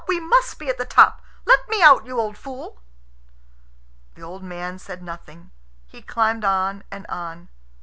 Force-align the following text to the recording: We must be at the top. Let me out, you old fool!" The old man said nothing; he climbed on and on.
We 0.07 0.19
must 0.19 0.57
be 0.57 0.67
at 0.67 0.79
the 0.79 0.85
top. 0.85 1.21
Let 1.45 1.69
me 1.69 1.83
out, 1.83 2.07
you 2.07 2.19
old 2.19 2.35
fool!" 2.35 2.81
The 4.15 4.23
old 4.23 4.41
man 4.41 4.79
said 4.79 5.03
nothing; 5.03 5.51
he 5.85 6.01
climbed 6.01 6.43
on 6.43 6.83
and 6.89 7.05
on. 7.05 7.49